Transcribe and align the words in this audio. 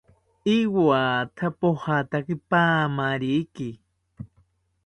Iwatha 0.57 1.47
pojataki 1.59 2.35
paamariki 2.49 3.69